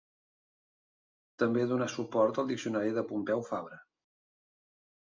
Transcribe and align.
També 1.43 1.67
donà 1.73 1.89
suport 1.97 2.43
al 2.45 2.51
diccionari 2.55 2.97
de 2.99 3.07
Pompeu 3.13 3.47
Fabra. 3.53 3.81